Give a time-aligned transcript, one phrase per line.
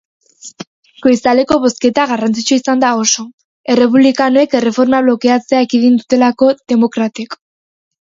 [1.05, 3.27] Goizaldeko bozketa garrantzitsua izan da oso,
[3.75, 7.43] errepublikanoek erreforma blokeatzea ekidin dutelako demokratek.